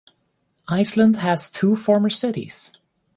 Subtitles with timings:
[0.67, 2.73] Iceland has two former cities.